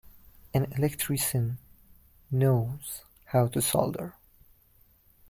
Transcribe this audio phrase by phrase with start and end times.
[0.51, 1.59] An electrician
[2.31, 4.15] knows how to solder.